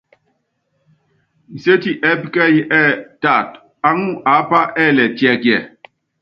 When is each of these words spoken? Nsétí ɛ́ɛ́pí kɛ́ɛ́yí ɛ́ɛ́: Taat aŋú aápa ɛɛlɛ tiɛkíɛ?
Nsétí 1.53 1.91
ɛ́ɛ́pí 2.09 2.27
kɛ́ɛ́yí 2.33 2.61
ɛ́ɛ́: 2.79 2.99
Taat 3.21 3.49
aŋú 3.89 4.07
aápa 4.33 4.59
ɛɛlɛ 4.83 5.05
tiɛkíɛ? 5.17 5.57